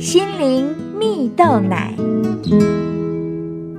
[0.00, 1.94] 心灵蜜豆奶。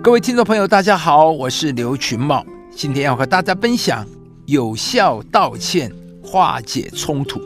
[0.03, 4.05] 各位听众朋友，大家好，我是刘群茂，今天要和大家分享
[4.45, 7.41] 有效道歉化解冲突。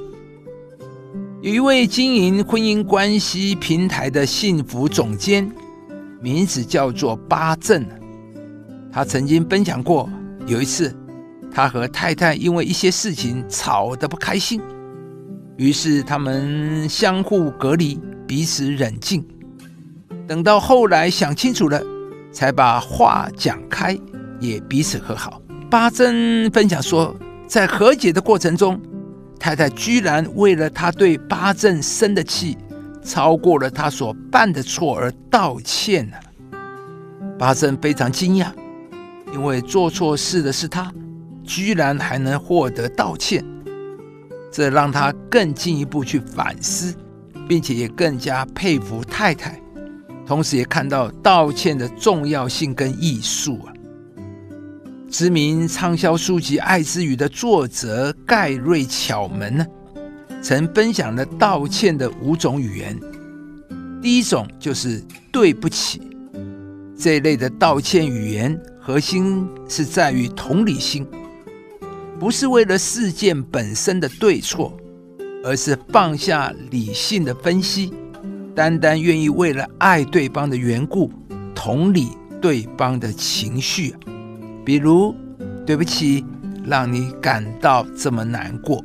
[1.42, 5.50] 有一位经营婚姻关系平台的幸福总监，
[6.20, 7.86] 名字叫做巴正，
[8.92, 10.10] 他曾经分享过，
[10.48, 10.94] 有一次
[11.50, 14.60] 他和太太因为一些事情吵得不开心。
[15.56, 17.98] 于是他们相互隔离，
[18.28, 19.26] 彼此冷静。
[20.28, 21.82] 等到后来想清楚了，
[22.32, 23.98] 才把话讲开，
[24.40, 25.42] 也彼此和好。
[25.70, 27.16] 巴珍分享说，
[27.48, 28.80] 在和解的过程中，
[29.40, 32.58] 太太居然为了他对巴正生的气，
[33.04, 36.18] 超过了他所犯的错而道歉了。
[37.38, 38.48] 巴珍非常惊讶，
[39.34, 40.92] 因为做错事的是他，
[41.44, 43.46] 居然还能获得道歉。
[44.52, 46.96] 这让他更进一步去反思，
[47.48, 49.62] 并且也更加佩服太太，
[50.26, 53.74] 同时也看到道歉的重要性跟艺术啊。
[55.10, 59.66] 知名畅销书籍《爱之语》的作者盖瑞巧门呢，
[60.42, 63.00] 曾分享了道歉的五种语言。
[64.02, 66.02] 第一种就是对不起，
[66.98, 71.08] 这一类的道歉语言核心是在于同理心。
[72.20, 74.76] 不是为了事件本身的对错，
[75.46, 77.94] 而是放下理性的分析，
[78.56, 81.12] 单单愿意为了爱对方的缘故，
[81.54, 82.10] 同理
[82.42, 83.96] 对方的情绪。
[84.66, 85.16] 比如，
[85.64, 86.26] 对不起，
[86.64, 88.84] 让你感到这么难过。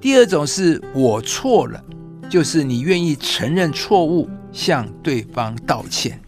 [0.00, 1.82] 第二种是我错了，
[2.30, 6.20] 就是你愿意承认错误，向对方道歉。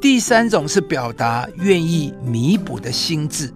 [0.00, 3.52] 第三种是表达愿意弥补的心智。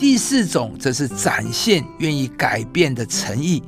[0.00, 3.62] 第四种则是展现愿意改变的诚意，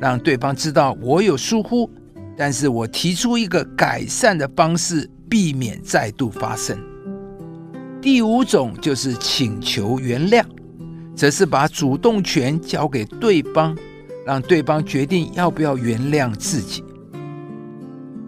[0.00, 1.88] 让对方知道我有疏忽，
[2.36, 6.76] 但是我提出一个改善的方式，避免再度发生。
[8.00, 10.44] 第五种就是请求原谅，
[11.14, 13.78] 则是把主动权交给对方，
[14.26, 16.82] 让对方决定要不要原谅自己。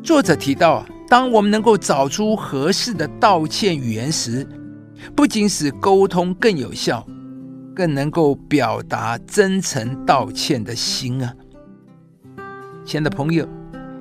[0.05, 4.47] 作者提到，当我们能够找出合适的道歉语言时，
[5.17, 7.05] 不仅使沟通更有效。
[7.75, 11.35] 更能够表达真诚道歉的心啊，
[12.85, 13.47] 亲爱的朋友，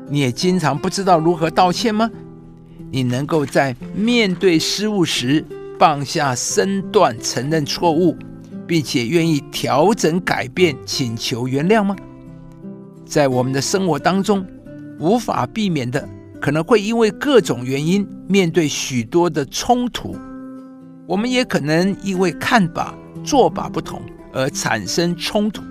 [0.08, 2.10] 你也经常不知道如何道歉吗？
[2.92, 5.44] 你能够在面对失误时
[5.80, 8.16] 放下身段，承认错误，
[8.68, 11.96] 并且愿意调整改变，请求原谅吗？
[13.06, 14.46] 在我们的生活当中，
[15.00, 16.08] 无法避免的，
[16.40, 20.16] 可能会因为各种原因面对许多的冲突，
[21.08, 22.94] 我们也可能因为看法。
[23.24, 24.02] 做法不同
[24.32, 25.62] 而产生冲突，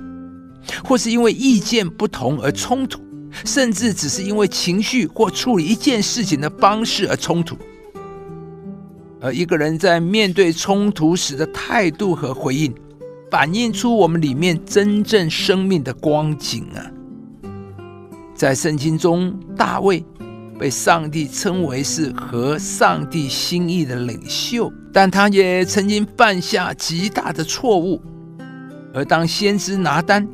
[0.85, 3.01] 或是因为意见不同而冲突，
[3.45, 7.57] 甚至只是因为情绪或处理一件事情的方式而冲突。
[9.21, 12.75] 而一个人在面对冲突时的态度和回应，
[13.31, 16.91] 反映出我们里面真正生命的光景啊！
[18.35, 20.05] 在圣经中，大卫。
[20.63, 28.01] 被上帝称为是合上帝心意的领袖，但他也曾经犯下极大的错误。
[28.95, 30.25] 而当先知拿单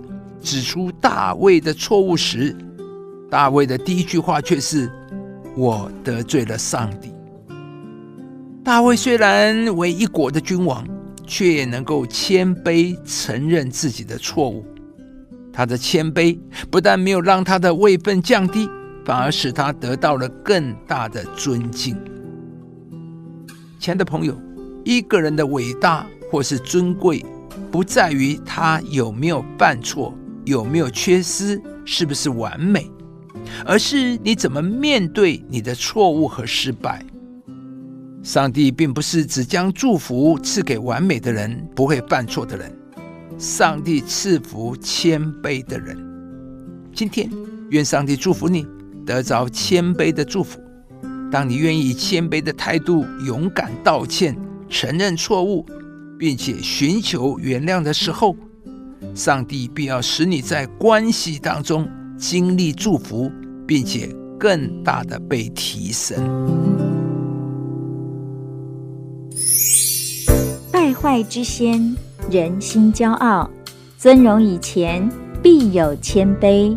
[0.42, 2.54] 指出大卫的错误时，
[3.30, 4.92] 大卫的第一句话却是
[5.56, 7.10] ：“我得罪了上帝。”
[8.62, 10.86] 大卫虽然为一国的君王，
[11.26, 14.62] 却也能够谦卑承认自己的错误。
[15.54, 16.38] 他的谦卑
[16.70, 18.68] 不但没有让他的位分降低。
[19.08, 21.96] 反而使他得到了更大的尊敬。
[23.80, 24.38] 亲爱的朋友，
[24.84, 27.24] 一个人的伟大或是尊贵，
[27.70, 30.12] 不在于他有没有犯错、
[30.44, 32.86] 有没有缺失、是不是完美，
[33.64, 37.02] 而是你怎么面对你的错误和失败。
[38.22, 42.70] 上帝并不是只将祝福赐给完美的人、不会犯错的人，
[43.38, 45.96] 上帝赐福谦卑的人。
[46.92, 47.30] 今天，
[47.70, 48.66] 愿上帝祝福你。
[49.08, 50.60] 得着谦卑的祝福。
[51.32, 54.36] 当你愿意以谦卑的态度勇敢道歉、
[54.68, 55.64] 承认错误，
[56.18, 58.36] 并且寻求原谅的时候，
[59.14, 61.88] 上帝必要使你在关系当中
[62.18, 63.32] 经历祝福，
[63.66, 66.18] 并且更大的被提升。
[70.70, 71.96] 败坏之先，
[72.30, 73.48] 人心骄傲；
[73.96, 75.10] 尊荣以前，
[75.42, 76.76] 必有谦卑。